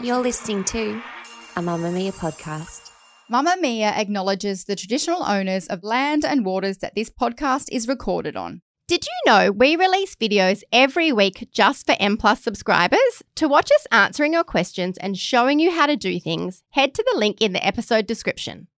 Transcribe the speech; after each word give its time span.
You're 0.00 0.22
listening 0.22 0.64
to 0.64 1.02
a 1.56 1.60
Mamamia 1.60 2.14
podcast. 2.14 2.90
Mamamia 3.30 3.92
acknowledges 3.92 4.64
the 4.64 4.74
traditional 4.74 5.22
owners 5.22 5.66
of 5.66 5.84
land 5.84 6.24
and 6.24 6.46
waters 6.46 6.78
that 6.78 6.94
this 6.94 7.10
podcast 7.10 7.68
is 7.70 7.86
recorded 7.86 8.36
on. 8.36 8.62
Did 8.88 9.04
you 9.04 9.30
know 9.30 9.52
we 9.52 9.76
release 9.76 10.14
videos 10.14 10.62
every 10.72 11.12
week 11.12 11.48
just 11.52 11.84
for 11.84 11.94
M 12.00 12.16
Plus 12.16 12.42
subscribers? 12.42 13.22
To 13.34 13.46
watch 13.46 13.70
us 13.70 13.86
answering 13.92 14.32
your 14.32 14.44
questions 14.44 14.96
and 14.96 15.18
showing 15.18 15.58
you 15.58 15.70
how 15.70 15.86
to 15.86 15.96
do 15.96 16.18
things, 16.18 16.62
head 16.70 16.94
to 16.94 17.04
the 17.12 17.18
link 17.18 17.42
in 17.42 17.52
the 17.52 17.66
episode 17.66 18.06
description. 18.06 18.68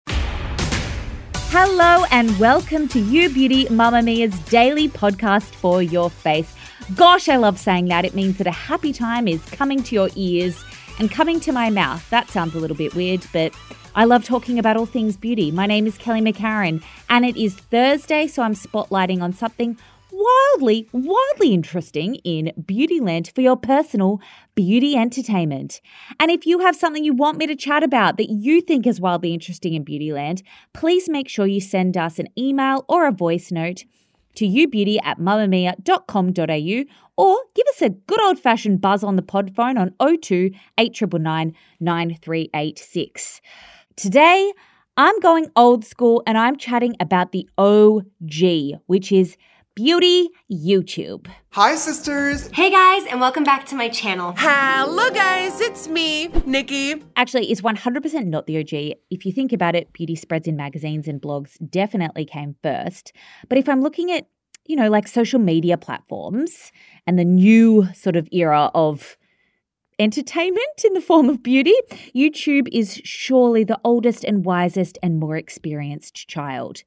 Hello 1.50 2.04
and 2.10 2.36
welcome 2.40 2.88
to 2.88 2.98
You 2.98 3.30
Beauty 3.30 3.66
Mamamia's 3.66 4.36
daily 4.50 4.88
podcast 4.88 5.54
for 5.54 5.80
your 5.80 6.10
face. 6.10 6.55
Gosh, 6.94 7.28
I 7.28 7.34
love 7.34 7.58
saying 7.58 7.86
that. 7.88 8.04
It 8.04 8.14
means 8.14 8.38
that 8.38 8.46
a 8.46 8.52
happy 8.52 8.92
time 8.92 9.26
is 9.26 9.44
coming 9.46 9.82
to 9.82 9.94
your 9.96 10.08
ears 10.14 10.64
and 11.00 11.10
coming 11.10 11.40
to 11.40 11.50
my 11.50 11.68
mouth. 11.68 12.08
That 12.10 12.30
sounds 12.30 12.54
a 12.54 12.60
little 12.60 12.76
bit 12.76 12.94
weird, 12.94 13.26
but 13.32 13.52
I 13.96 14.04
love 14.04 14.24
talking 14.24 14.56
about 14.56 14.76
all 14.76 14.86
things 14.86 15.16
beauty. 15.16 15.50
My 15.50 15.66
name 15.66 15.88
is 15.88 15.98
Kelly 15.98 16.20
McCarren, 16.20 16.84
and 17.10 17.24
it 17.24 17.36
is 17.36 17.56
Thursday, 17.56 18.28
so 18.28 18.44
I'm 18.44 18.54
spotlighting 18.54 19.20
on 19.20 19.32
something 19.32 19.76
wildly, 20.12 20.88
wildly 20.92 21.52
interesting 21.52 22.14
in 22.16 22.52
Beautyland 22.56 23.34
for 23.34 23.40
your 23.40 23.56
personal 23.56 24.20
beauty 24.54 24.96
entertainment. 24.96 25.80
And 26.20 26.30
if 26.30 26.46
you 26.46 26.60
have 26.60 26.76
something 26.76 27.04
you 27.04 27.14
want 27.14 27.38
me 27.38 27.48
to 27.48 27.56
chat 27.56 27.82
about 27.82 28.16
that 28.16 28.30
you 28.30 28.60
think 28.60 28.86
is 28.86 29.00
wildly 29.00 29.34
interesting 29.34 29.74
in 29.74 29.84
Beautyland, 29.84 30.42
please 30.72 31.08
make 31.08 31.28
sure 31.28 31.48
you 31.48 31.60
send 31.60 31.96
us 31.96 32.20
an 32.20 32.28
email 32.38 32.84
or 32.88 33.08
a 33.08 33.12
voice 33.12 33.50
note 33.50 33.84
to 34.36 34.46
youbeauty 34.46 34.98
at 35.02 35.18
mamamia.com.au 35.18 36.84
or 37.16 37.38
give 37.54 37.66
us 37.68 37.82
a 37.82 37.90
good 37.90 38.22
old 38.22 38.38
fashioned 38.38 38.80
buzz 38.80 39.02
on 39.02 39.16
the 39.16 39.22
pod 39.22 39.54
phone 39.54 39.76
on 39.78 39.94
02 40.00 40.50
899 40.78 41.54
9386. 41.80 43.40
Today, 43.96 44.52
I'm 44.98 45.18
going 45.20 45.50
old 45.56 45.84
school 45.84 46.22
and 46.26 46.38
I'm 46.38 46.56
chatting 46.56 46.96
about 47.00 47.32
the 47.32 47.48
OG, 47.58 48.80
which 48.86 49.12
is 49.12 49.36
Beauty 49.76 50.30
YouTube. 50.50 51.28
Hi, 51.50 51.74
sisters. 51.74 52.48
Hey 52.50 52.70
guys, 52.70 53.04
and 53.10 53.20
welcome 53.20 53.44
back 53.44 53.66
to 53.66 53.74
my 53.74 53.90
channel. 53.90 54.32
Hello, 54.38 55.10
guys. 55.10 55.60
It's 55.60 55.86
me, 55.86 56.28
Nikkie. 56.28 57.02
Actually, 57.14 57.52
it's 57.52 57.60
100% 57.60 58.24
not 58.24 58.46
the 58.46 58.58
OG. 58.58 58.96
If 59.10 59.26
you 59.26 59.32
think 59.32 59.52
about 59.52 59.76
it, 59.76 59.92
beauty 59.92 60.14
spreads 60.14 60.48
in 60.48 60.56
magazines 60.56 61.06
and 61.06 61.20
blogs 61.20 61.58
definitely 61.68 62.24
came 62.24 62.56
first. 62.62 63.12
But 63.50 63.58
if 63.58 63.68
I'm 63.68 63.82
looking 63.82 64.10
at, 64.10 64.28
you 64.64 64.76
know, 64.76 64.88
like 64.88 65.06
social 65.06 65.38
media 65.38 65.76
platforms 65.76 66.72
and 67.06 67.18
the 67.18 67.26
new 67.26 67.86
sort 67.92 68.16
of 68.16 68.30
era 68.32 68.70
of 68.74 69.18
entertainment 69.98 70.84
in 70.86 70.94
the 70.94 71.02
form 71.02 71.28
of 71.28 71.42
beauty, 71.42 71.74
YouTube 72.14 72.68
is 72.72 72.98
surely 73.04 73.62
the 73.62 73.78
oldest 73.84 74.24
and 74.24 74.42
wisest 74.42 74.96
and 75.02 75.20
more 75.20 75.36
experienced 75.36 76.14
child. 76.26 76.82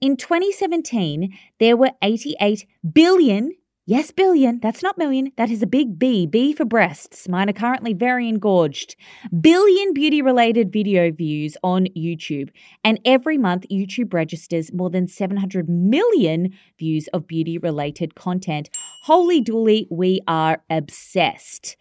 In 0.00 0.16
2017, 0.16 1.36
there 1.58 1.76
were 1.76 1.90
88 2.00 2.64
billion, 2.90 3.52
yes, 3.84 4.10
billion, 4.10 4.58
that's 4.58 4.82
not 4.82 4.96
million, 4.96 5.30
that 5.36 5.50
is 5.50 5.62
a 5.62 5.66
big 5.66 5.98
B, 5.98 6.26
B 6.26 6.54
for 6.54 6.64
breasts. 6.64 7.28
Mine 7.28 7.50
are 7.50 7.52
currently 7.52 7.92
very 7.92 8.26
engorged. 8.26 8.96
Billion 9.42 9.92
beauty 9.92 10.22
related 10.22 10.72
video 10.72 11.10
views 11.10 11.58
on 11.62 11.84
YouTube. 11.94 12.48
And 12.82 12.98
every 13.04 13.36
month, 13.36 13.66
YouTube 13.70 14.14
registers 14.14 14.72
more 14.72 14.88
than 14.88 15.06
700 15.06 15.68
million 15.68 16.54
views 16.78 17.06
of 17.08 17.26
beauty 17.26 17.58
related 17.58 18.14
content. 18.14 18.70
Holy 19.02 19.44
dooly, 19.44 19.86
we 19.90 20.22
are 20.26 20.62
obsessed. 20.70 21.76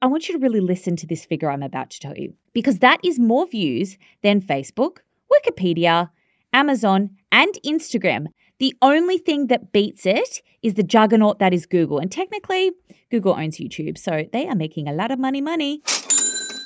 I 0.00 0.06
want 0.06 0.28
you 0.28 0.38
to 0.38 0.40
really 0.40 0.60
listen 0.60 0.94
to 0.94 1.06
this 1.06 1.24
figure 1.24 1.50
I'm 1.50 1.64
about 1.64 1.90
to 1.90 1.98
tell 1.98 2.16
you 2.16 2.34
because 2.52 2.78
that 2.78 3.00
is 3.02 3.18
more 3.18 3.48
views 3.48 3.98
than 4.22 4.40
Facebook, 4.40 4.98
Wikipedia, 5.32 6.10
Amazon, 6.52 7.10
and 7.32 7.58
Instagram. 7.64 8.26
The 8.58 8.74
only 8.82 9.16
thing 9.16 9.46
that 9.46 9.72
beats 9.72 10.04
it 10.04 10.42
is 10.62 10.74
the 10.74 10.82
juggernaut 10.82 11.38
that 11.38 11.54
is 11.54 11.64
Google. 11.64 11.98
And 11.98 12.12
technically, 12.12 12.72
Google 13.10 13.32
owns 13.32 13.58
YouTube, 13.58 13.96
so 13.96 14.24
they 14.32 14.46
are 14.46 14.54
making 14.54 14.86
a 14.86 14.92
lot 14.92 15.10
of 15.10 15.18
money, 15.18 15.40
money. 15.40 15.82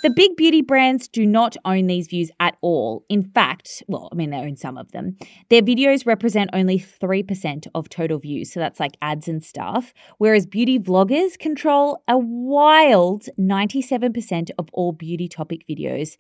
The 0.05 0.11
big 0.11 0.37
beauty 0.37 0.61
brands 0.61 1.09
do 1.09 1.25
not 1.25 1.57
own 1.65 1.87
these 1.87 2.09
views 2.09 2.31
at 2.39 2.59
all. 2.61 3.07
In 3.09 3.23
fact, 3.23 3.83
well, 3.89 4.11
I 4.13 4.17
mean, 4.17 4.29
they 4.29 4.37
own 4.37 4.55
some 4.55 4.77
of 4.77 4.93
them. 4.93 5.17
Their 5.49 5.63
videos 5.63 6.05
represent 6.05 6.51
only 6.53 6.79
3% 6.79 7.67
of 7.75 7.89
total 7.89 8.19
views, 8.19 8.53
so 8.53 8.61
that's 8.61 8.79
like 8.79 8.99
ads 9.01 9.29
and 9.29 9.43
stuff, 9.43 9.95
whereas 10.19 10.45
beauty 10.45 10.79
vloggers 10.79 11.39
control 11.39 12.03
a 12.07 12.19
wild 12.19 13.29
97% 13.41 14.51
of 14.59 14.69
all 14.75 14.93
beauty 14.93 15.27
topic 15.27 15.67
videos. 15.67 16.19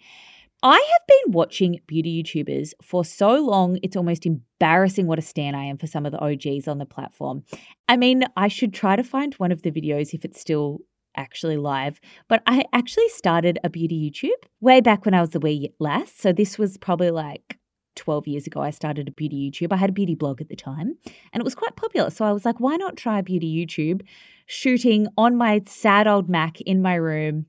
I 0.66 0.76
have 0.76 1.06
been 1.06 1.32
watching 1.34 1.78
beauty 1.86 2.22
YouTubers 2.22 2.72
for 2.80 3.04
so 3.04 3.34
long, 3.34 3.78
it's 3.82 3.96
almost 3.96 4.24
embarrassing 4.24 5.06
what 5.06 5.18
a 5.18 5.22
stan 5.22 5.54
I 5.54 5.64
am 5.64 5.76
for 5.76 5.86
some 5.86 6.06
of 6.06 6.12
the 6.12 6.18
OGs 6.24 6.66
on 6.66 6.78
the 6.78 6.86
platform. 6.86 7.44
I 7.86 7.98
mean, 7.98 8.24
I 8.34 8.48
should 8.48 8.72
try 8.72 8.96
to 8.96 9.04
find 9.04 9.34
one 9.34 9.52
of 9.52 9.60
the 9.60 9.70
videos 9.70 10.14
if 10.14 10.24
it's 10.24 10.40
still 10.40 10.78
actually 11.18 11.58
live, 11.58 12.00
but 12.28 12.42
I 12.46 12.64
actually 12.72 13.10
started 13.10 13.58
a 13.62 13.68
beauty 13.68 14.10
YouTube 14.10 14.48
way 14.62 14.80
back 14.80 15.04
when 15.04 15.12
I 15.12 15.20
was 15.20 15.34
a 15.34 15.38
wee 15.38 15.74
lass. 15.80 16.14
So 16.16 16.32
this 16.32 16.58
was 16.58 16.78
probably 16.78 17.10
like 17.10 17.58
12 17.96 18.26
years 18.26 18.46
ago. 18.46 18.62
I 18.62 18.70
started 18.70 19.06
a 19.06 19.12
beauty 19.12 19.50
YouTube. 19.50 19.70
I 19.70 19.76
had 19.76 19.90
a 19.90 19.92
beauty 19.92 20.14
blog 20.14 20.40
at 20.40 20.48
the 20.48 20.56
time 20.56 20.96
and 21.34 21.42
it 21.42 21.44
was 21.44 21.54
quite 21.54 21.76
popular. 21.76 22.08
So 22.08 22.24
I 22.24 22.32
was 22.32 22.46
like, 22.46 22.58
why 22.58 22.76
not 22.76 22.96
try 22.96 23.18
a 23.18 23.22
beauty 23.22 23.54
YouTube? 23.54 24.00
Shooting 24.46 25.08
on 25.18 25.36
my 25.36 25.60
sad 25.66 26.06
old 26.06 26.30
Mac 26.30 26.62
in 26.62 26.80
my 26.80 26.94
room. 26.94 27.44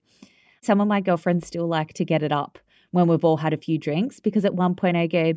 Some 0.62 0.82
of 0.82 0.90
my 0.90 1.00
girlfriends 1.00 1.48
still 1.48 1.68
like 1.68 1.94
to 1.94 2.04
get 2.04 2.22
it 2.22 2.34
up 2.34 2.60
when 2.96 3.08
we've 3.08 3.24
all 3.24 3.38
had 3.38 3.54
a 3.54 3.58
few 3.58 3.78
drinks 3.78 4.20
because 4.20 4.46
at 4.46 4.56
one 4.56 4.74
point 4.74 4.98
I 4.98 5.06
go, 5.08 5.34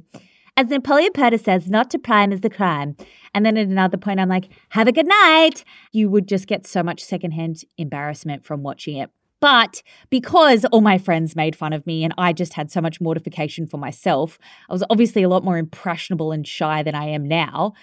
as 0.57 0.69
Napoleon 0.69 1.13
Perdis 1.13 1.45
says, 1.45 1.69
not 1.69 1.91
to 1.91 1.99
prime 1.99 2.33
is 2.33 2.41
the 2.41 2.51
crime. 2.51 2.97
And 3.35 3.45
then 3.45 3.57
at 3.57 3.69
another 3.69 3.97
point, 3.97 4.19
I'm 4.19 4.29
like, 4.29 4.49
have 4.71 4.89
a 4.89 4.93
good 4.93 5.07
night. 5.07 5.65
You 5.93 6.09
would 6.09 6.27
just 6.27 6.47
get 6.47 6.67
so 6.67 6.83
much 6.83 7.05
secondhand 7.05 7.65
embarrassment 7.77 8.45
from 8.45 8.63
watching 8.63 8.97
it. 8.97 9.11
But 9.41 9.83
because 10.11 10.65
all 10.67 10.81
my 10.81 10.99
friends 10.99 11.37
made 11.37 11.55
fun 11.55 11.73
of 11.73 11.87
me 11.87 12.03
and 12.03 12.13
I 12.19 12.33
just 12.33 12.55
had 12.55 12.73
so 12.73 12.81
much 12.81 13.01
mortification 13.01 13.67
for 13.67 13.77
myself, 13.77 14.39
I 14.69 14.73
was 14.73 14.83
obviously 14.91 15.23
a 15.23 15.29
lot 15.29 15.45
more 15.45 15.59
impressionable 15.59 16.33
and 16.33 16.47
shy 16.47 16.83
than 16.83 16.97
I 16.97 17.05
am 17.05 17.29
now 17.29 17.75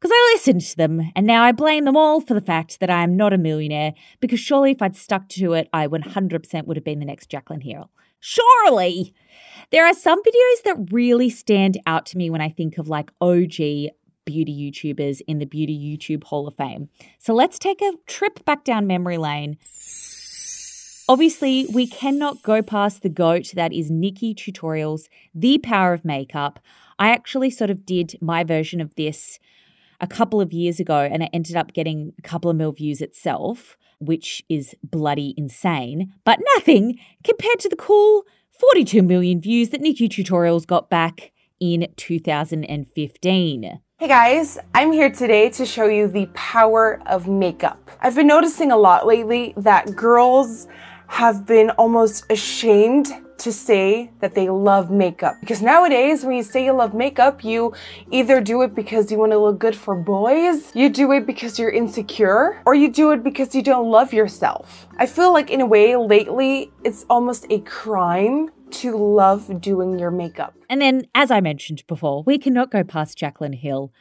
because 0.00 0.10
I 0.14 0.32
listened 0.34 0.62
to 0.62 0.76
them. 0.76 1.12
And 1.14 1.26
now 1.26 1.42
I 1.42 1.52
blame 1.52 1.84
them 1.84 1.98
all 1.98 2.20
for 2.20 2.32
the 2.32 2.40
fact 2.40 2.80
that 2.80 2.88
I 2.88 3.02
am 3.02 3.16
not 3.16 3.34
a 3.34 3.38
millionaire 3.38 3.92
because 4.20 4.40
surely 4.40 4.70
if 4.70 4.80
I'd 4.80 4.96
stuck 4.96 5.28
to 5.30 5.52
it, 5.52 5.68
I 5.72 5.86
100% 5.86 6.66
would 6.66 6.76
have 6.76 6.84
been 6.84 6.98
the 6.98 7.04
next 7.04 7.30
Jaclyn 7.30 7.62
Hill. 7.62 7.90
Surely. 8.24 9.12
There 9.72 9.84
are 9.84 9.92
some 9.92 10.22
videos 10.22 10.62
that 10.64 10.92
really 10.92 11.28
stand 11.28 11.78
out 11.86 12.06
to 12.06 12.16
me 12.16 12.30
when 12.30 12.40
I 12.40 12.50
think 12.50 12.78
of 12.78 12.86
like 12.88 13.10
OG 13.20 13.56
beauty 14.24 14.70
YouTubers 14.72 15.22
in 15.26 15.40
the 15.40 15.44
Beauty 15.44 15.76
YouTube 15.76 16.22
Hall 16.22 16.46
of 16.46 16.54
Fame. 16.54 16.88
So 17.18 17.34
let's 17.34 17.58
take 17.58 17.82
a 17.82 17.94
trip 18.06 18.44
back 18.44 18.62
down 18.62 18.86
memory 18.86 19.18
lane. 19.18 19.58
Obviously, 21.08 21.66
we 21.74 21.88
cannot 21.88 22.42
go 22.42 22.62
past 22.62 23.02
the 23.02 23.08
goat 23.08 23.50
that 23.56 23.72
is 23.72 23.90
NikkieTutorials, 23.90 25.08
The 25.34 25.58
Power 25.58 25.92
of 25.92 26.04
Makeup. 26.04 26.60
I 27.00 27.08
actually 27.08 27.50
sort 27.50 27.70
of 27.70 27.84
did 27.84 28.14
my 28.20 28.44
version 28.44 28.80
of 28.80 28.94
this 28.94 29.40
a 30.00 30.06
couple 30.06 30.40
of 30.40 30.52
years 30.52 30.78
ago 30.78 31.00
and 31.00 31.24
it 31.24 31.30
ended 31.32 31.56
up 31.56 31.72
getting 31.72 32.12
a 32.20 32.22
couple 32.22 32.52
of 32.52 32.56
mil 32.56 32.70
views 32.70 33.00
itself 33.00 33.76
which 34.02 34.42
is 34.48 34.74
bloody 34.82 35.34
insane, 35.36 36.12
but 36.24 36.40
nothing 36.56 36.98
compared 37.24 37.60
to 37.60 37.68
the 37.68 37.76
cool 37.76 38.24
42 38.50 39.02
million 39.02 39.40
views 39.40 39.70
that 39.70 39.82
NikkieTutorials 39.82 40.66
got 40.66 40.90
back 40.90 41.32
in 41.58 41.88
2015. 41.96 43.80
Hey 43.98 44.08
guys, 44.08 44.58
I'm 44.74 44.90
here 44.90 45.10
today 45.10 45.48
to 45.50 45.64
show 45.64 45.86
you 45.86 46.08
the 46.08 46.26
power 46.34 47.00
of 47.06 47.28
makeup. 47.28 47.90
I've 48.00 48.16
been 48.16 48.26
noticing 48.26 48.72
a 48.72 48.76
lot 48.76 49.06
lately 49.06 49.54
that 49.56 49.94
girls 49.94 50.66
have 51.12 51.44
been 51.44 51.68
almost 51.72 52.24
ashamed 52.30 53.06
to 53.36 53.52
say 53.52 54.10
that 54.20 54.34
they 54.34 54.48
love 54.48 54.90
makeup. 54.90 55.34
Because 55.40 55.60
nowadays, 55.60 56.24
when 56.24 56.36
you 56.36 56.42
say 56.42 56.64
you 56.64 56.72
love 56.72 56.94
makeup, 56.94 57.44
you 57.44 57.74
either 58.10 58.40
do 58.40 58.62
it 58.62 58.74
because 58.74 59.12
you 59.12 59.18
want 59.18 59.32
to 59.32 59.38
look 59.38 59.58
good 59.58 59.76
for 59.76 59.94
boys, 59.94 60.74
you 60.74 60.88
do 60.88 61.12
it 61.12 61.26
because 61.26 61.58
you're 61.58 61.70
insecure, 61.70 62.62
or 62.64 62.74
you 62.74 62.90
do 62.90 63.10
it 63.10 63.22
because 63.22 63.54
you 63.54 63.62
don't 63.62 63.90
love 63.90 64.14
yourself. 64.14 64.86
I 64.96 65.04
feel 65.04 65.34
like, 65.34 65.50
in 65.50 65.60
a 65.60 65.66
way, 65.66 65.96
lately, 65.96 66.72
it's 66.82 67.04
almost 67.10 67.44
a 67.50 67.58
crime 67.60 68.48
to 68.70 68.96
love 68.96 69.60
doing 69.60 69.98
your 69.98 70.10
makeup. 70.10 70.54
And 70.70 70.80
then, 70.80 71.08
as 71.14 71.30
I 71.30 71.42
mentioned 71.42 71.84
before, 71.86 72.22
we 72.22 72.38
cannot 72.38 72.70
go 72.70 72.84
past 72.84 73.18
Jaclyn 73.18 73.54
Hill. 73.54 73.92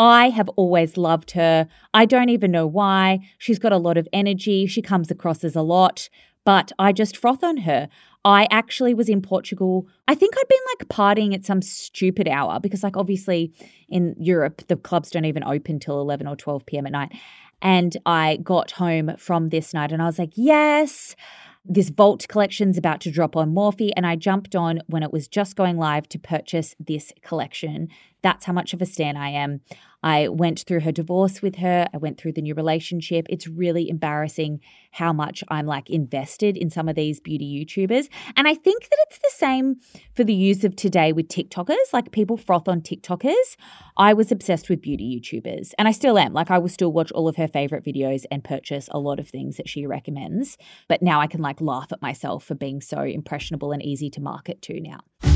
I 0.00 0.30
have 0.30 0.48
always 0.56 0.96
loved 0.96 1.30
her. 1.30 1.68
I 1.94 2.06
don't 2.06 2.28
even 2.28 2.50
know 2.50 2.66
why. 2.66 3.20
She's 3.38 3.60
got 3.60 3.72
a 3.72 3.78
lot 3.78 3.96
of 3.96 4.08
energy. 4.12 4.66
She 4.66 4.82
comes 4.82 5.12
across 5.12 5.44
as 5.44 5.54
a 5.54 5.62
lot, 5.62 6.08
but 6.46 6.70
I 6.78 6.92
just 6.92 7.16
froth 7.16 7.42
on 7.44 7.58
her. 7.58 7.88
I 8.24 8.46
actually 8.50 8.94
was 8.94 9.08
in 9.08 9.20
Portugal. 9.20 9.86
I 10.08 10.14
think 10.14 10.34
I'd 10.38 10.48
been 10.48 10.58
like 10.78 10.88
partying 10.88 11.34
at 11.34 11.44
some 11.44 11.60
stupid 11.60 12.28
hour 12.28 12.60
because, 12.60 12.82
like, 12.82 12.96
obviously 12.96 13.52
in 13.88 14.14
Europe, 14.18 14.62
the 14.68 14.76
clubs 14.76 15.10
don't 15.10 15.24
even 15.24 15.44
open 15.44 15.80
till 15.80 16.00
11 16.00 16.26
or 16.26 16.36
12 16.36 16.64
p.m. 16.64 16.86
at 16.86 16.92
night. 16.92 17.12
And 17.60 17.96
I 18.06 18.38
got 18.42 18.70
home 18.72 19.16
from 19.18 19.48
this 19.48 19.74
night 19.74 19.90
and 19.90 20.00
I 20.00 20.06
was 20.06 20.20
like, 20.20 20.32
yes, 20.34 21.16
this 21.64 21.88
Vault 21.90 22.28
collection's 22.28 22.78
about 22.78 23.00
to 23.00 23.10
drop 23.10 23.34
on 23.34 23.52
Morphe. 23.52 23.90
And 23.96 24.06
I 24.06 24.14
jumped 24.14 24.54
on 24.54 24.80
when 24.86 25.02
it 25.02 25.12
was 25.12 25.26
just 25.26 25.56
going 25.56 25.78
live 25.78 26.08
to 26.10 26.18
purchase 26.18 26.76
this 26.78 27.12
collection. 27.22 27.88
That's 28.22 28.44
how 28.44 28.52
much 28.52 28.72
of 28.72 28.82
a 28.82 28.86
stan 28.86 29.16
I 29.16 29.30
am. 29.30 29.60
I 30.02 30.28
went 30.28 30.60
through 30.60 30.80
her 30.80 30.92
divorce 30.92 31.42
with 31.42 31.56
her. 31.56 31.88
I 31.92 31.96
went 31.96 32.16
through 32.16 32.32
the 32.32 32.42
new 32.42 32.54
relationship. 32.54 33.26
It's 33.28 33.48
really 33.48 33.88
embarrassing 33.88 34.60
how 34.92 35.12
much 35.12 35.42
I'm 35.48 35.66
like 35.66 35.90
invested 35.90 36.56
in 36.56 36.70
some 36.70 36.88
of 36.88 36.94
these 36.94 37.18
beauty 37.18 37.44
YouTubers. 37.44 38.08
And 38.36 38.46
I 38.46 38.54
think 38.54 38.88
that 38.88 38.98
it's 39.08 39.18
the 39.18 39.32
same 39.34 39.76
for 40.14 40.22
the 40.22 40.34
use 40.34 40.62
of 40.62 40.76
today 40.76 41.12
with 41.12 41.28
TikTokers. 41.28 41.92
Like 41.92 42.12
people 42.12 42.36
froth 42.36 42.68
on 42.68 42.82
TikTokers. 42.82 43.56
I 43.96 44.12
was 44.12 44.30
obsessed 44.30 44.68
with 44.68 44.80
beauty 44.80 45.20
YouTubers 45.20 45.72
and 45.76 45.88
I 45.88 45.90
still 45.90 46.18
am. 46.18 46.32
Like 46.32 46.50
I 46.50 46.58
will 46.58 46.68
still 46.68 46.92
watch 46.92 47.10
all 47.12 47.26
of 47.26 47.36
her 47.36 47.48
favorite 47.48 47.84
videos 47.84 48.24
and 48.30 48.44
purchase 48.44 48.88
a 48.92 49.00
lot 49.00 49.18
of 49.18 49.28
things 49.28 49.56
that 49.56 49.68
she 49.68 49.86
recommends. 49.86 50.56
But 50.88 51.02
now 51.02 51.20
I 51.20 51.26
can 51.26 51.40
like 51.40 51.60
laugh 51.60 51.90
at 51.90 52.02
myself 52.02 52.44
for 52.44 52.54
being 52.54 52.80
so 52.80 53.00
impressionable 53.00 53.72
and 53.72 53.82
easy 53.82 54.10
to 54.10 54.20
market 54.20 54.62
to 54.62 54.80
now. 54.80 55.35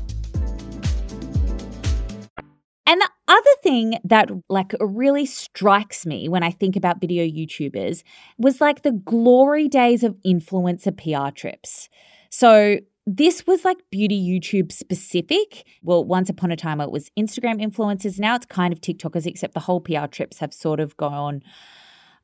Other 3.31 3.49
thing 3.63 3.97
that 4.03 4.29
like 4.49 4.73
really 4.79 5.25
strikes 5.25 6.05
me 6.05 6.27
when 6.27 6.43
I 6.43 6.51
think 6.51 6.75
about 6.75 6.99
video 6.99 7.23
YouTubers 7.25 8.03
was 8.37 8.59
like 8.59 8.83
the 8.83 8.91
glory 8.91 9.67
days 9.67 10.03
of 10.03 10.17
influencer 10.25 10.95
PR 10.95 11.33
trips. 11.33 11.89
So 12.29 12.79
this 13.07 13.47
was 13.47 13.65
like 13.65 13.77
beauty 13.89 14.21
YouTube 14.21 14.71
specific. 14.71 15.65
Well, 15.81 16.03
once 16.03 16.29
upon 16.29 16.51
a 16.51 16.55
time 16.55 16.81
it 16.81 16.91
was 16.91 17.09
Instagram 17.17 17.61
influencers. 17.61 18.19
Now 18.19 18.35
it's 18.35 18.45
kind 18.45 18.73
of 18.73 18.81
TikTokers, 18.81 19.25
except 19.25 19.53
the 19.53 19.61
whole 19.61 19.79
PR 19.79 20.07
trips 20.07 20.39
have 20.39 20.53
sort 20.53 20.79
of 20.79 20.97
gone 20.97 21.41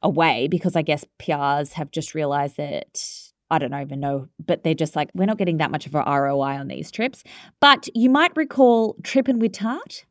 away 0.04 0.48
because 0.48 0.76
I 0.76 0.82
guess 0.82 1.06
PRs 1.20 1.74
have 1.74 1.92
just 1.92 2.14
realized 2.14 2.58
that 2.58 3.02
I 3.50 3.60
don't 3.60 3.74
even 3.74 4.02
know, 4.02 4.28
but 4.46 4.64
they're 4.64 4.74
just 4.74 4.96
like, 4.96 5.10
we're 5.14 5.26
not 5.26 5.38
getting 5.38 5.58
that 5.58 5.72
much 5.72 5.86
of 5.86 5.96
a 5.96 6.04
ROI 6.04 6.58
on 6.58 6.68
these 6.68 6.92
trips. 6.92 7.24
But 7.62 7.88
you 7.96 8.10
might 8.10 8.36
recall 8.36 8.98
Trippin' 9.04 9.40
with 9.40 9.54
Tarte. 9.54 10.06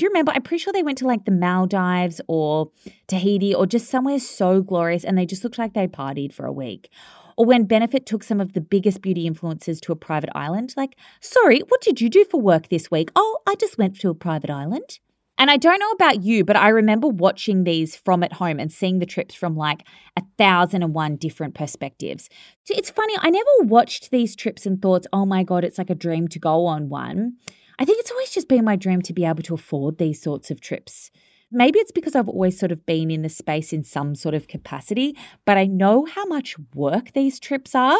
Do 0.00 0.04
you 0.04 0.08
remember? 0.08 0.32
I'm 0.32 0.40
pretty 0.40 0.62
sure 0.62 0.72
they 0.72 0.82
went 0.82 0.96
to 0.98 1.06
like 1.06 1.26
the 1.26 1.30
Maldives 1.30 2.22
or 2.26 2.70
Tahiti 3.06 3.54
or 3.54 3.66
just 3.66 3.90
somewhere 3.90 4.18
so 4.18 4.62
glorious 4.62 5.04
and 5.04 5.18
they 5.18 5.26
just 5.26 5.44
looked 5.44 5.58
like 5.58 5.74
they 5.74 5.86
partied 5.86 6.32
for 6.32 6.46
a 6.46 6.52
week. 6.52 6.88
Or 7.36 7.44
when 7.44 7.64
Benefit 7.64 8.06
took 8.06 8.24
some 8.24 8.40
of 8.40 8.54
the 8.54 8.62
biggest 8.62 9.02
beauty 9.02 9.28
influencers 9.28 9.78
to 9.82 9.92
a 9.92 9.96
private 9.96 10.30
island, 10.34 10.72
like, 10.74 10.96
sorry, 11.20 11.60
what 11.68 11.82
did 11.82 12.00
you 12.00 12.08
do 12.08 12.24
for 12.24 12.40
work 12.40 12.70
this 12.70 12.90
week? 12.90 13.10
Oh, 13.14 13.40
I 13.46 13.56
just 13.56 13.76
went 13.76 14.00
to 14.00 14.08
a 14.08 14.14
private 14.14 14.48
island. 14.48 15.00
And 15.36 15.50
I 15.50 15.58
don't 15.58 15.78
know 15.78 15.90
about 15.90 16.22
you, 16.22 16.46
but 16.46 16.56
I 16.56 16.68
remember 16.68 17.08
watching 17.08 17.64
these 17.64 17.94
from 17.94 18.22
at 18.22 18.32
home 18.32 18.58
and 18.58 18.72
seeing 18.72 19.00
the 19.00 19.06
trips 19.06 19.34
from 19.34 19.54
like 19.54 19.86
a 20.16 20.22
thousand 20.38 20.82
and 20.82 20.94
one 20.94 21.16
different 21.16 21.54
perspectives. 21.54 22.30
So 22.64 22.72
It's 22.74 22.88
funny, 22.88 23.16
I 23.18 23.28
never 23.28 23.50
watched 23.64 24.10
these 24.10 24.34
trips 24.34 24.64
and 24.64 24.80
thought, 24.80 25.06
oh 25.12 25.26
my 25.26 25.42
God, 25.42 25.62
it's 25.62 25.76
like 25.76 25.90
a 25.90 25.94
dream 25.94 26.26
to 26.28 26.38
go 26.38 26.64
on 26.64 26.88
one. 26.88 27.34
I 27.80 27.86
think 27.86 27.98
it's 27.98 28.10
always 28.10 28.30
just 28.30 28.46
been 28.46 28.66
my 28.66 28.76
dream 28.76 29.00
to 29.00 29.14
be 29.14 29.24
able 29.24 29.42
to 29.44 29.54
afford 29.54 29.96
these 29.96 30.20
sorts 30.20 30.50
of 30.50 30.60
trips. 30.60 31.10
Maybe 31.50 31.78
it's 31.78 31.90
because 31.90 32.14
I've 32.14 32.28
always 32.28 32.58
sort 32.58 32.72
of 32.72 32.84
been 32.84 33.10
in 33.10 33.22
the 33.22 33.30
space 33.30 33.72
in 33.72 33.84
some 33.84 34.14
sort 34.14 34.34
of 34.34 34.48
capacity, 34.48 35.16
but 35.46 35.56
I 35.56 35.64
know 35.64 36.04
how 36.04 36.26
much 36.26 36.56
work 36.74 37.12
these 37.14 37.40
trips 37.40 37.74
are. 37.74 37.98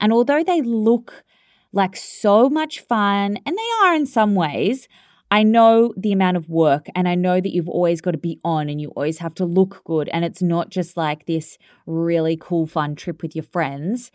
And 0.00 0.14
although 0.14 0.42
they 0.42 0.62
look 0.62 1.24
like 1.72 1.94
so 1.94 2.48
much 2.48 2.80
fun, 2.80 3.38
and 3.44 3.54
they 3.54 3.86
are 3.86 3.94
in 3.94 4.06
some 4.06 4.34
ways, 4.34 4.88
I 5.30 5.42
know 5.42 5.92
the 5.94 6.12
amount 6.12 6.38
of 6.38 6.48
work 6.48 6.86
and 6.94 7.06
I 7.06 7.14
know 7.14 7.38
that 7.38 7.52
you've 7.52 7.68
always 7.68 8.00
got 8.00 8.12
to 8.12 8.18
be 8.18 8.40
on 8.44 8.70
and 8.70 8.80
you 8.80 8.88
always 8.96 9.18
have 9.18 9.34
to 9.34 9.44
look 9.44 9.82
good. 9.84 10.08
And 10.08 10.24
it's 10.24 10.40
not 10.40 10.70
just 10.70 10.96
like 10.96 11.26
this 11.26 11.58
really 11.84 12.38
cool, 12.40 12.66
fun 12.66 12.94
trip 12.94 13.20
with 13.20 13.36
your 13.36 13.42
friends 13.42 14.10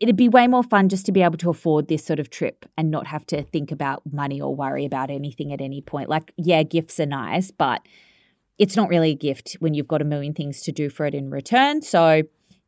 it'd 0.00 0.16
be 0.16 0.28
way 0.28 0.46
more 0.46 0.62
fun 0.62 0.88
just 0.88 1.04
to 1.06 1.12
be 1.12 1.22
able 1.22 1.36
to 1.36 1.50
afford 1.50 1.88
this 1.88 2.04
sort 2.04 2.18
of 2.18 2.30
trip 2.30 2.64
and 2.76 2.90
not 2.90 3.06
have 3.06 3.26
to 3.26 3.42
think 3.42 3.70
about 3.70 4.02
money 4.10 4.40
or 4.40 4.54
worry 4.54 4.86
about 4.86 5.10
anything 5.10 5.52
at 5.52 5.60
any 5.60 5.82
point. 5.82 6.08
Like, 6.08 6.32
yeah, 6.36 6.62
gifts 6.62 6.98
are 6.98 7.06
nice, 7.06 7.50
but 7.50 7.82
it's 8.58 8.76
not 8.76 8.88
really 8.88 9.10
a 9.10 9.14
gift 9.14 9.56
when 9.60 9.74
you've 9.74 9.88
got 9.88 10.02
a 10.02 10.06
million 10.06 10.32
things 10.32 10.62
to 10.62 10.72
do 10.72 10.88
for 10.88 11.04
it 11.04 11.14
in 11.14 11.30
return. 11.30 11.82
So 11.82 12.22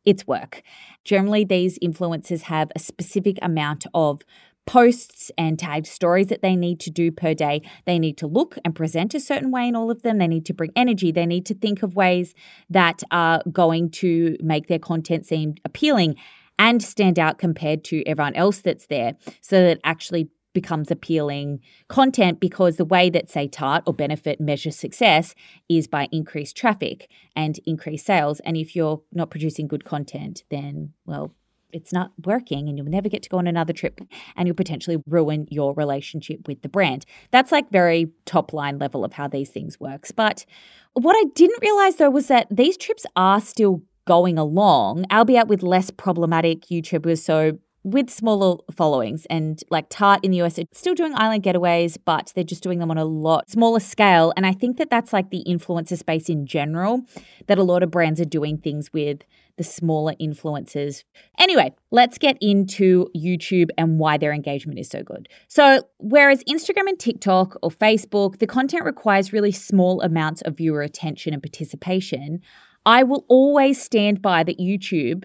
it's 0.05 0.27
work. 0.27 0.61
Generally, 1.03 1.45
these 1.45 1.79
influencers 1.79 2.43
have 2.43 2.71
a 2.75 2.79
specific 2.79 3.37
amount 3.41 3.85
of 3.93 4.21
posts 4.65 5.31
and 5.37 5.59
tagged 5.59 5.87
stories 5.87 6.27
that 6.27 6.41
they 6.41 6.55
need 6.55 6.79
to 6.79 6.89
do 6.89 7.11
per 7.11 7.33
day. 7.33 7.61
They 7.85 7.99
need 7.99 8.17
to 8.19 8.27
look 8.27 8.57
and 8.63 8.75
present 8.75 9.13
a 9.13 9.19
certain 9.19 9.51
way 9.51 9.67
in 9.67 9.75
all 9.75 9.91
of 9.91 10.03
them. 10.03 10.19
They 10.19 10.27
need 10.27 10.45
to 10.45 10.53
bring 10.53 10.71
energy. 10.75 11.11
They 11.11 11.25
need 11.25 11.45
to 11.47 11.53
think 11.53 11.83
of 11.83 11.95
ways 11.95 12.33
that 12.69 13.03
are 13.11 13.41
going 13.51 13.89
to 13.91 14.37
make 14.39 14.67
their 14.67 14.79
content 14.79 15.25
seem 15.25 15.55
appealing 15.65 16.15
and 16.59 16.81
stand 16.83 17.19
out 17.19 17.37
compared 17.37 17.83
to 17.85 18.03
everyone 18.05 18.35
else 18.35 18.61
that's 18.61 18.87
there 18.87 19.15
so 19.41 19.61
that 19.63 19.79
actually 19.83 20.29
becomes 20.53 20.91
appealing 20.91 21.59
content 21.87 22.39
because 22.39 22.77
the 22.77 22.85
way 22.85 23.09
that 23.09 23.29
say 23.29 23.47
tarte 23.47 23.83
or 23.87 23.93
benefit 23.93 24.39
measure 24.39 24.71
success 24.71 25.33
is 25.67 25.87
by 25.87 26.07
increased 26.11 26.55
traffic 26.55 27.09
and 27.35 27.59
increased 27.65 28.05
sales 28.05 28.39
and 28.41 28.55
if 28.55 28.75
you're 28.75 29.01
not 29.11 29.31
producing 29.31 29.67
good 29.67 29.83
content 29.83 30.43
then 30.49 30.93
well 31.05 31.33
it's 31.73 31.91
not 31.91 32.11
working 32.23 32.69
and 32.69 32.77
you'll 32.77 32.87
never 32.87 33.09
get 33.09 33.23
to 33.23 33.29
go 33.29 33.37
on 33.37 33.47
another 33.47 33.73
trip 33.73 33.99
and 34.35 34.47
you'll 34.47 34.55
potentially 34.55 35.01
ruin 35.07 35.47
your 35.49 35.73
relationship 35.73 36.47
with 36.47 36.61
the 36.61 36.69
brand. 36.69 37.05
That's 37.31 37.51
like 37.51 37.69
very 37.71 38.11
top 38.25 38.53
line 38.53 38.77
level 38.77 39.03
of 39.03 39.13
how 39.13 39.27
these 39.27 39.49
things 39.49 39.79
works. 39.79 40.11
But 40.11 40.45
what 40.93 41.15
I 41.15 41.23
didn't 41.33 41.61
realize 41.61 41.95
though 41.95 42.11
was 42.11 42.27
that 42.27 42.47
these 42.51 42.77
trips 42.77 43.05
are 43.15 43.41
still 43.41 43.81
going 44.05 44.37
along, 44.37 45.05
albeit 45.11 45.47
with 45.47 45.63
less 45.63 45.89
problematic 45.89 46.63
YouTubers. 46.67 47.19
So 47.19 47.57
with 47.83 48.09
smaller 48.09 48.57
followings 48.71 49.27
and 49.29 49.61
like 49.69 49.89
Tarte 49.89 50.23
in 50.23 50.31
the 50.31 50.41
US 50.41 50.57
are 50.57 50.63
still 50.71 50.95
doing 50.95 51.13
island 51.15 51.43
getaways, 51.43 51.97
but 52.03 52.31
they're 52.33 52.43
just 52.43 52.63
doing 52.63 52.79
them 52.79 52.89
on 52.89 52.97
a 52.97 53.05
lot 53.05 53.49
smaller 53.49 53.79
scale. 53.79 54.33
And 54.37 54.45
I 54.45 54.53
think 54.53 54.77
that 54.77 54.89
that's 54.89 55.11
like 55.11 55.29
the 55.29 55.43
influencer 55.47 55.97
space 55.97 56.29
in 56.29 56.45
general, 56.45 57.01
that 57.47 57.57
a 57.57 57.63
lot 57.63 57.83
of 57.83 57.91
brands 57.91 58.21
are 58.21 58.25
doing 58.25 58.57
things 58.57 58.91
with 58.93 59.23
the 59.57 59.63
smaller 59.63 60.13
influencers. 60.19 61.03
Anyway, 61.37 61.73
let's 61.91 62.17
get 62.17 62.37
into 62.41 63.07
YouTube 63.15 63.69
and 63.77 63.99
why 63.99 64.17
their 64.17 64.33
engagement 64.33 64.79
is 64.79 64.89
so 64.89 65.03
good. 65.03 65.29
So, 65.47 65.83
whereas 65.99 66.43
Instagram 66.45 66.87
and 66.87 66.99
TikTok 66.99 67.57
or 67.61 67.69
Facebook, 67.69 68.39
the 68.39 68.47
content 68.47 68.85
requires 68.85 69.31
really 69.31 69.51
small 69.51 70.01
amounts 70.01 70.41
of 70.41 70.57
viewer 70.57 70.81
attention 70.81 71.33
and 71.33 71.43
participation. 71.43 72.41
I 72.85 73.03
will 73.03 73.25
always 73.27 73.81
stand 73.81 74.21
by 74.21 74.43
that 74.43 74.59
YouTube 74.59 75.23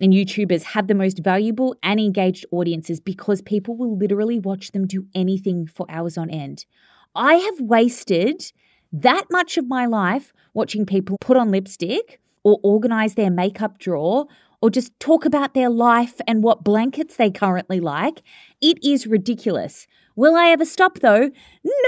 and 0.00 0.12
YouTubers 0.12 0.62
have 0.62 0.86
the 0.86 0.94
most 0.94 1.18
valuable 1.18 1.76
and 1.82 2.00
engaged 2.00 2.46
audiences 2.50 3.00
because 3.00 3.42
people 3.42 3.76
will 3.76 3.96
literally 3.96 4.38
watch 4.38 4.72
them 4.72 4.86
do 4.86 5.06
anything 5.14 5.66
for 5.66 5.86
hours 5.88 6.16
on 6.16 6.30
end. 6.30 6.66
I 7.14 7.34
have 7.34 7.60
wasted 7.60 8.52
that 8.92 9.24
much 9.30 9.56
of 9.56 9.68
my 9.68 9.86
life 9.86 10.32
watching 10.52 10.86
people 10.86 11.18
put 11.20 11.36
on 11.36 11.50
lipstick 11.50 12.20
or 12.42 12.58
organize 12.62 13.14
their 13.14 13.30
makeup 13.30 13.78
drawer 13.78 14.26
or 14.60 14.70
just 14.70 14.98
talk 14.98 15.24
about 15.24 15.52
their 15.52 15.68
life 15.68 16.20
and 16.26 16.42
what 16.42 16.64
blankets 16.64 17.16
they 17.16 17.30
currently 17.30 17.80
like. 17.80 18.22
It 18.60 18.82
is 18.82 19.06
ridiculous. 19.06 19.86
Will 20.16 20.36
I 20.36 20.48
ever 20.48 20.64
stop 20.64 21.00
though? 21.00 21.30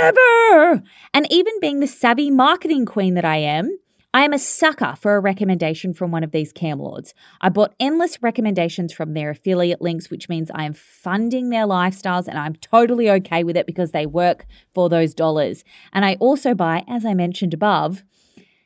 Never! 0.00 0.82
And 1.14 1.26
even 1.30 1.58
being 1.60 1.80
the 1.80 1.86
savvy 1.86 2.30
marketing 2.30 2.84
queen 2.84 3.14
that 3.14 3.24
I 3.24 3.38
am, 3.38 3.78
I 4.16 4.24
am 4.24 4.32
a 4.32 4.38
sucker 4.38 4.94
for 4.98 5.14
a 5.14 5.20
recommendation 5.20 5.92
from 5.92 6.10
one 6.10 6.24
of 6.24 6.30
these 6.30 6.50
cam 6.50 6.78
lords. 6.78 7.12
I 7.42 7.50
bought 7.50 7.74
endless 7.78 8.22
recommendations 8.22 8.90
from 8.90 9.12
their 9.12 9.28
affiliate 9.28 9.82
links, 9.82 10.08
which 10.08 10.30
means 10.30 10.50
I 10.54 10.64
am 10.64 10.72
funding 10.72 11.50
their 11.50 11.66
lifestyles 11.66 12.26
and 12.26 12.38
I'm 12.38 12.54
totally 12.54 13.10
okay 13.10 13.44
with 13.44 13.58
it 13.58 13.66
because 13.66 13.90
they 13.90 14.06
work 14.06 14.46
for 14.72 14.88
those 14.88 15.12
dollars. 15.12 15.64
And 15.92 16.02
I 16.02 16.14
also 16.14 16.54
buy, 16.54 16.82
as 16.88 17.04
I 17.04 17.12
mentioned 17.12 17.52
above, 17.52 18.04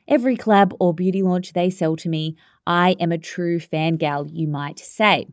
every 0.07 0.37
collab 0.37 0.73
or 0.79 0.95
beauty 0.95 1.21
launch 1.21 1.53
they 1.53 1.69
sell 1.69 1.97
to 1.97 2.09
me. 2.09 2.37
I 2.65 2.95
am 3.01 3.11
a 3.11 3.19
true 3.19 3.59
fan 3.59 3.97
gal, 3.97 4.29
you 4.29 4.47
might 4.47 4.79
say. 4.79 5.27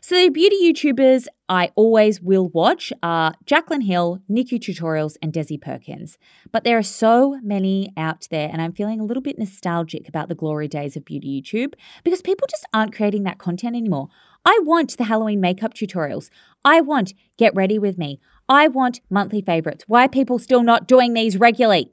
So 0.00 0.14
the 0.14 0.28
beauty 0.30 0.56
YouTubers 0.62 1.26
I 1.48 1.70
always 1.74 2.20
will 2.20 2.48
watch 2.48 2.92
are 3.02 3.34
Jaclyn 3.46 3.84
Hill, 3.84 4.20
NikkieTutorials, 4.30 5.16
and 5.22 5.32
Desi 5.32 5.60
Perkins. 5.60 6.18
But 6.52 6.64
there 6.64 6.78
are 6.78 6.82
so 6.82 7.38
many 7.42 7.92
out 7.96 8.28
there, 8.30 8.48
and 8.52 8.60
I'm 8.60 8.72
feeling 8.72 9.00
a 9.00 9.04
little 9.04 9.22
bit 9.22 9.38
nostalgic 9.38 10.08
about 10.08 10.28
the 10.28 10.34
glory 10.34 10.68
days 10.68 10.96
of 10.96 11.04
beauty 11.04 11.42
YouTube 11.42 11.74
because 12.04 12.22
people 12.22 12.46
just 12.50 12.66
aren't 12.72 12.94
creating 12.94 13.24
that 13.24 13.38
content 13.38 13.76
anymore. 13.76 14.08
I 14.44 14.60
want 14.62 14.96
the 14.96 15.04
Halloween 15.04 15.40
makeup 15.40 15.74
tutorials. 15.74 16.30
I 16.64 16.80
want 16.80 17.14
Get 17.36 17.54
Ready 17.54 17.78
With 17.78 17.98
Me. 17.98 18.20
I 18.48 18.68
want 18.68 19.00
monthly 19.10 19.42
favorites. 19.42 19.84
Why 19.86 20.06
people 20.06 20.38
still 20.38 20.62
not 20.62 20.88
doing 20.88 21.12
these 21.12 21.36
regularly? 21.36 21.92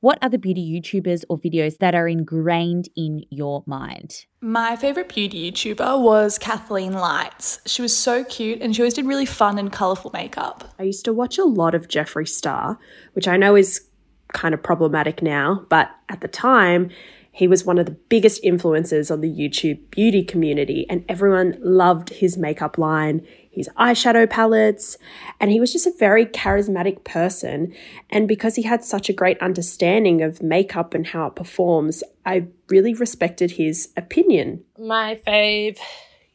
What 0.00 0.18
are 0.22 0.28
the 0.28 0.38
beauty 0.38 0.64
YouTubers 0.64 1.24
or 1.28 1.38
videos 1.38 1.78
that 1.78 1.96
are 1.96 2.06
ingrained 2.06 2.88
in 2.94 3.24
your 3.30 3.64
mind? 3.66 4.26
My 4.40 4.76
favourite 4.76 5.12
beauty 5.12 5.50
YouTuber 5.50 6.00
was 6.00 6.38
Kathleen 6.38 6.92
Lights. 6.92 7.58
She 7.66 7.82
was 7.82 7.96
so 7.96 8.22
cute 8.22 8.62
and 8.62 8.76
she 8.76 8.82
always 8.82 8.94
did 8.94 9.06
really 9.06 9.26
fun 9.26 9.58
and 9.58 9.72
colourful 9.72 10.12
makeup. 10.14 10.72
I 10.78 10.84
used 10.84 11.04
to 11.06 11.12
watch 11.12 11.36
a 11.36 11.44
lot 11.44 11.74
of 11.74 11.88
Jeffree 11.88 12.28
Star, 12.28 12.78
which 13.14 13.26
I 13.26 13.36
know 13.36 13.56
is 13.56 13.88
kind 14.32 14.54
of 14.54 14.62
problematic 14.62 15.20
now, 15.20 15.66
but 15.68 15.90
at 16.08 16.20
the 16.20 16.28
time, 16.28 16.90
he 17.38 17.48
was 17.48 17.64
one 17.64 17.78
of 17.78 17.86
the 17.86 17.98
biggest 18.08 18.40
influences 18.42 19.10
on 19.10 19.20
the 19.20 19.32
YouTube 19.32 19.90
beauty 19.90 20.22
community, 20.22 20.84
and 20.90 21.04
everyone 21.08 21.56
loved 21.60 22.10
his 22.10 22.36
makeup 22.36 22.76
line 22.76 23.26
his 23.58 23.68
eyeshadow 23.76 24.30
palettes, 24.30 24.96
and 25.40 25.50
he 25.50 25.58
was 25.58 25.72
just 25.72 25.86
a 25.86 25.92
very 25.98 26.24
charismatic 26.24 27.02
person. 27.02 27.74
And 28.08 28.28
because 28.28 28.54
he 28.54 28.62
had 28.62 28.84
such 28.84 29.08
a 29.08 29.12
great 29.12 29.36
understanding 29.40 30.22
of 30.22 30.40
makeup 30.40 30.94
and 30.94 31.04
how 31.04 31.26
it 31.26 31.34
performs, 31.34 32.04
I 32.24 32.46
really 32.68 32.94
respected 32.94 33.50
his 33.52 33.88
opinion. 33.96 34.62
My 34.78 35.20
fave 35.26 35.78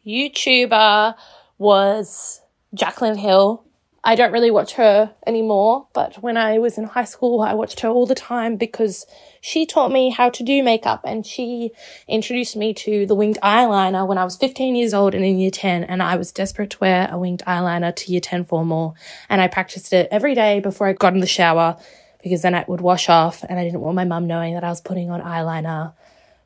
YouTuber 0.06 1.16
was 1.58 2.42
Jaclyn 2.76 3.18
Hill. 3.18 3.64
I 4.06 4.16
don't 4.16 4.34
really 4.34 4.52
watch 4.52 4.74
her 4.74 5.16
anymore, 5.26 5.88
but 5.94 6.22
when 6.22 6.36
I 6.36 6.60
was 6.60 6.78
in 6.78 6.84
high 6.84 7.06
school, 7.06 7.40
I 7.42 7.54
watched 7.54 7.80
her 7.80 7.88
all 7.88 8.06
the 8.06 8.14
time 8.14 8.58
because 8.58 9.06
she 9.40 9.66
taught 9.66 9.94
me 9.94 10.10
how 10.10 10.30
to 10.32 10.44
do 10.44 10.62
makeup 10.62 11.02
and 11.06 11.26
she 11.26 11.72
introduced 12.06 12.58
me 12.58 12.74
to 12.74 13.06
the 13.06 13.16
winged 13.16 13.40
eyeliner 13.42 14.06
when 14.06 14.18
I 14.18 14.26
was 14.26 14.36
15 14.36 14.76
years 14.76 14.94
old 14.94 15.16
and 15.16 15.24
in 15.24 15.40
year 15.40 15.52
10 15.52 15.86
and 15.86 16.04
I 16.04 16.18
was 16.18 16.34
desperate 16.34 16.72
to 16.72 16.80
wear 16.80 17.08
a 17.10 17.18
winged 17.18 17.44
eyeliner 17.48 17.96
to 17.96 18.12
year 18.12 18.20
10 18.20 18.44
formal 18.44 18.98
and 19.30 19.40
I 19.40 19.48
practiced 19.48 19.94
it 19.94 20.10
every 20.12 20.36
day 20.36 20.60
before 20.60 20.88
I 20.88 20.94
got 20.94 21.14
in 21.14 21.22
the 21.22 21.28
shower 21.28 21.78
because 22.22 22.42
then 22.42 22.56
it 22.56 22.68
would 22.68 22.82
wash 22.82 23.08
off 23.08 23.44
and 23.48 23.58
I 23.58 23.64
didn't 23.64 23.82
want 23.82 23.96
my 23.96 24.06
mum 24.06 24.28
knowing 24.28 24.54
that 24.56 24.66
I 24.66 24.70
was 24.70 24.82
putting 24.82 25.12
on 25.12 25.22
eyeliner 25.22 25.94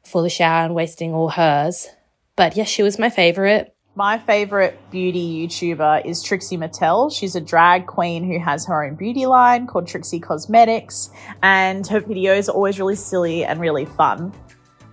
for 0.04 0.22
the 0.22 0.30
shower 0.30 0.66
and 0.66 0.76
wasting 0.76 1.12
all 1.12 1.30
hers. 1.30 1.88
But 2.36 2.56
yes, 2.56 2.68
she 2.68 2.84
was 2.84 3.00
my 3.00 3.10
favorite. 3.10 3.76
My 3.98 4.20
favorite 4.20 4.80
beauty 4.92 5.48
YouTuber 5.48 6.06
is 6.06 6.22
Trixie 6.22 6.56
Mattel. 6.56 7.12
She's 7.12 7.36
a 7.36 7.42
drag 7.42 7.88
queen 7.88 8.24
who 8.24 8.38
has 8.38 8.64
her 8.68 8.86
own 8.86 8.94
beauty 8.94 9.26
line 9.26 9.66
called 9.66 9.88
Trixie 9.88 10.20
Cosmetics, 10.20 11.10
and 11.42 11.88
her 11.88 12.00
videos 12.00 12.48
are 12.48 12.52
always 12.52 12.78
really 12.78 12.96
silly 12.96 13.44
and 13.44 13.60
really 13.60 13.86
fun. 13.86 14.32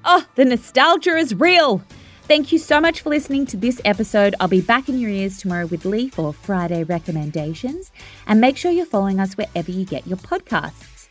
Oh, 0.06 0.26
the 0.36 0.46
nostalgia 0.46 1.18
is 1.18 1.34
real. 1.34 1.82
Thank 2.22 2.50
you 2.50 2.58
so 2.58 2.80
much 2.80 3.02
for 3.02 3.10
listening 3.10 3.44
to 3.48 3.58
this 3.58 3.78
episode. 3.84 4.34
I'll 4.40 4.48
be 4.48 4.62
back 4.62 4.88
in 4.88 4.98
your 4.98 5.10
ears 5.10 5.36
tomorrow 5.36 5.66
with 5.66 5.84
Leigh 5.84 6.08
for 6.08 6.32
Friday 6.32 6.82
recommendations. 6.84 7.92
And 8.26 8.40
make 8.40 8.56
sure 8.56 8.70
you're 8.70 8.86
following 8.86 9.20
us 9.20 9.36
wherever 9.36 9.70
you 9.70 9.84
get 9.84 10.06
your 10.06 10.16
podcasts. 10.16 11.08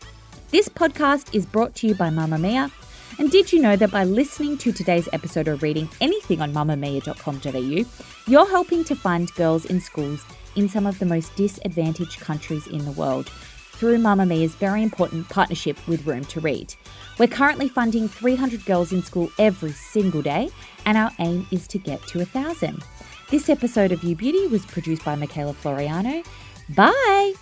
This 0.50 0.68
podcast 0.68 1.36
is 1.36 1.46
brought 1.46 1.76
to 1.76 1.88
you 1.90 1.94
by 1.94 2.10
Mamamia 2.10 2.72
and 3.20 3.32
did 3.32 3.52
you 3.52 3.62
know 3.62 3.76
that 3.76 3.92
by 3.92 4.04
listening 4.04 4.58
to 4.60 4.72
today's 4.72 5.10
episode 5.14 5.48
or 5.48 5.56
reading 5.56 5.90
anything 6.02 6.42
on 6.42 6.54
mamamia.com.au, 6.54 8.32
you're 8.32 8.50
helping 8.50 8.84
to 8.86 8.96
fund 8.96 9.34
girls 9.36 9.66
in 9.66 9.80
schools 9.80 10.26
in 10.56 10.70
some 10.70 10.86
of 10.86 11.00
the 11.00 11.06
most 11.06 11.36
disadvantaged 11.36 12.20
countries 12.20 12.68
in 12.68 12.86
the 12.86 12.92
world 12.92 13.30
through 13.74 13.98
Mamamia's 13.98 14.56
very 14.56 14.84
important 14.84 15.28
partnership 15.30 15.78
with 15.88 16.06
Room 16.06 16.24
to 16.26 16.40
Read. 16.40 16.74
We're 17.18 17.28
currently 17.28 17.68
funding 17.68 18.08
300 18.08 18.66
girls 18.66 18.92
in 18.92 19.04
school 19.04 19.30
every 19.40 19.72
single 19.72 20.22
day, 20.22 20.50
and 20.86 20.98
our 20.98 21.12
aim 21.20 21.48
is 21.52 21.68
to 21.68 21.78
get 21.78 22.02
to 22.08 22.22
a 22.22 22.26
thousand. 22.26 22.84
This 23.30 23.50
episode 23.50 23.92
of 23.92 24.04
You 24.04 24.16
Beauty 24.16 24.48
was 24.48 24.66
produced 24.66 25.04
by 25.04 25.16
Michaela 25.16 25.54
Floriano. 25.54 26.26
Bye! 26.70 27.34